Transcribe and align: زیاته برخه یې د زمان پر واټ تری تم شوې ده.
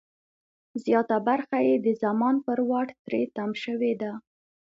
زیاته 0.83 1.17
برخه 1.27 1.57
یې 1.67 1.75
د 1.85 1.87
زمان 2.03 2.35
پر 2.45 2.59
واټ 2.69 2.89
تری 3.05 3.23
تم 3.35 3.51
شوې 3.63 3.93
ده. 4.01 4.11